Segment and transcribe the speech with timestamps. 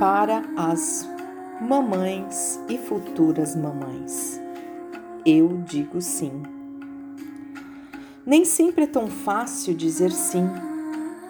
[0.00, 1.06] para as
[1.60, 4.40] mamães e futuras mamães.
[5.26, 6.42] Eu digo sim.
[8.24, 10.48] Nem sempre é tão fácil dizer sim.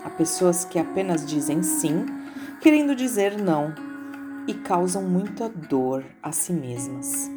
[0.04, 2.06] Há pessoas que apenas dizem sim,
[2.60, 3.74] querendo dizer não,
[4.46, 7.28] e causam muita dor a si mesmas.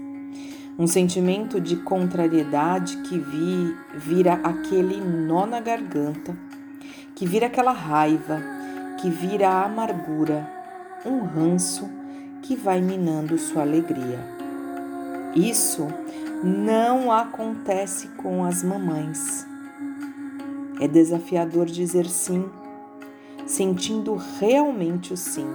[0.77, 6.37] Um sentimento de contrariedade que vi, vira aquele nó na garganta,
[7.15, 8.39] que vira aquela raiva,
[9.01, 10.52] que vira a amargura,
[11.05, 11.89] um ranço
[12.41, 14.19] que vai minando sua alegria.
[15.35, 15.87] Isso
[16.43, 19.47] não acontece com as mamães.
[20.79, 22.49] É desafiador dizer sim,
[23.45, 25.47] sentindo realmente o sim.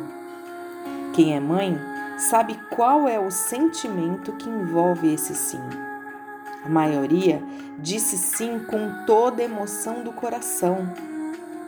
[1.14, 1.78] Quem é mãe
[2.18, 5.60] sabe qual é o sentimento que envolve esse sim.
[6.64, 7.42] A maioria
[7.78, 10.92] disse sim com toda a emoção do coração,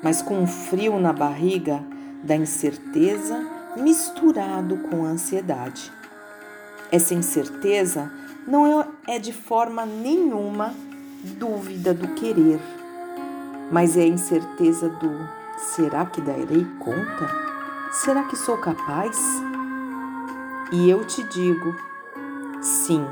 [0.03, 1.83] mas com um frio na barriga
[2.23, 5.93] da incerteza misturado com ansiedade.
[6.91, 8.11] Essa incerteza
[8.47, 10.75] não é de forma nenhuma
[11.39, 12.61] dúvida do querer,
[13.71, 15.11] mas é a incerteza do
[15.75, 17.31] será que darei conta?
[17.93, 19.19] Será que sou capaz?
[20.73, 21.77] E eu te digo,
[22.63, 23.05] sim,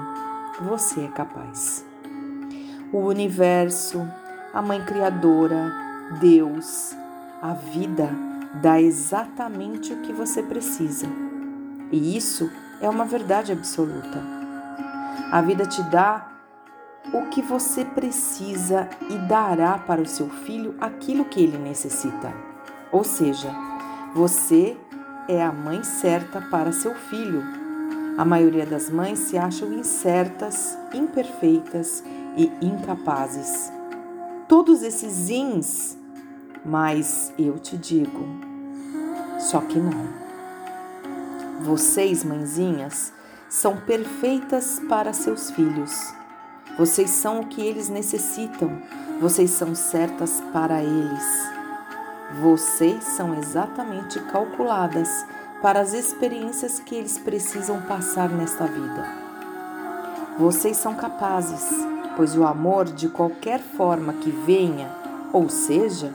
[0.60, 1.84] você é capaz.
[2.92, 4.06] O universo,
[4.54, 5.72] a Mãe Criadora,
[6.20, 6.96] Deus,
[7.42, 8.08] a vida
[8.54, 11.06] dá exatamente o que você precisa.
[11.92, 14.22] E isso é uma verdade absoluta.
[15.30, 16.32] A vida te dá
[17.12, 22.32] o que você precisa e dará para o seu filho aquilo que ele necessita.
[22.92, 23.50] Ou seja,
[24.14, 24.76] você
[25.28, 27.42] é a mãe certa para seu filho.
[28.16, 32.02] A maioria das mães se acham incertas, imperfeitas
[32.36, 33.70] e incapazes.
[34.48, 35.97] Todos esses ins,
[36.68, 38.26] mas eu te digo,
[39.38, 40.06] só que não.
[41.62, 43.10] Vocês, mãezinhas,
[43.48, 46.12] são perfeitas para seus filhos.
[46.76, 48.82] Vocês são o que eles necessitam,
[49.18, 51.48] vocês são certas para eles.
[52.42, 55.08] Vocês são exatamente calculadas
[55.62, 59.06] para as experiências que eles precisam passar nesta vida.
[60.38, 61.66] Vocês são capazes,
[62.14, 64.88] pois o amor, de qualquer forma que venha,
[65.32, 66.12] ou seja,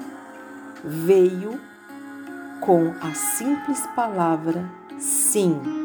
[0.83, 1.59] veio
[2.59, 4.63] com a simples palavra
[4.97, 5.83] sim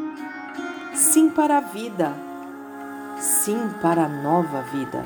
[0.99, 2.11] sim para a vida,
[3.17, 5.01] sim para a nova vida.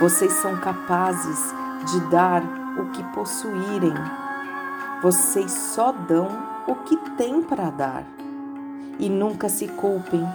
[0.00, 1.54] Vocês são capazes
[1.90, 2.42] de dar
[2.78, 3.92] o que possuírem.
[5.02, 6.28] Vocês só dão
[6.66, 8.04] o que têm para dar.
[8.98, 10.26] E nunca se culpem,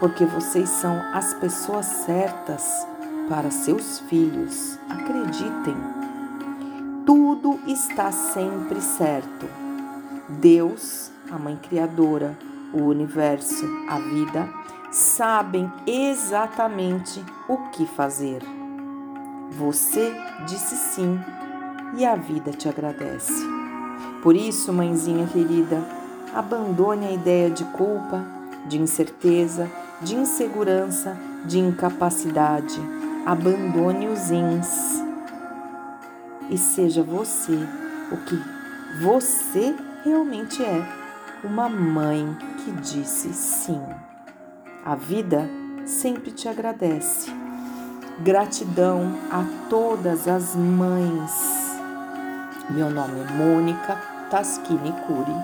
[0.00, 2.86] porque vocês são as pessoas certas
[3.28, 4.78] para seus filhos.
[4.90, 5.76] Acreditem.
[7.06, 9.46] Tudo está sempre certo.
[10.26, 12.38] Deus, a Mãe Criadora,
[12.72, 14.48] o universo, a vida,
[14.90, 18.42] sabem exatamente o que fazer.
[19.50, 20.14] Você
[20.46, 21.20] disse sim
[21.98, 23.44] e a vida te agradece.
[24.22, 25.84] Por isso, mãezinha querida,
[26.34, 28.24] abandone a ideia de culpa,
[28.66, 29.70] de incerteza,
[30.00, 32.80] de insegurança, de incapacidade.
[33.26, 35.04] Abandone os ins
[36.50, 37.58] e seja você
[38.12, 38.40] o que
[39.00, 39.74] você
[40.04, 40.86] realmente é
[41.42, 43.82] uma mãe que disse sim.
[44.84, 45.48] A vida
[45.84, 47.32] sempre te agradece.
[48.20, 51.32] Gratidão a todas as mães.
[52.70, 53.96] Meu nome é Mônica
[54.30, 55.34] Taschini Curi.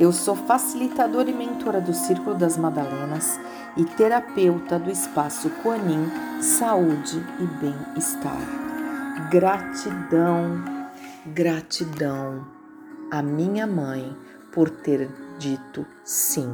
[0.00, 3.38] Eu sou facilitadora e mentora do Círculo das Madalenas
[3.76, 6.10] e terapeuta do Espaço Coanim
[6.40, 8.61] Saúde e Bem-Estar.
[9.30, 10.64] Gratidão,
[11.26, 12.46] gratidão
[13.10, 14.16] à minha mãe
[14.54, 15.06] por ter
[15.38, 16.50] dito sim.